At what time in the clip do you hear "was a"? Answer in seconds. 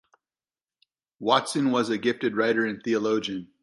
1.69-1.97